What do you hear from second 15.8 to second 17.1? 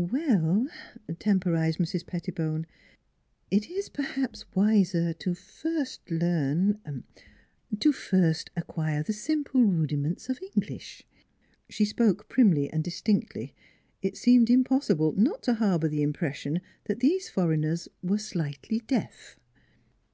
the impression that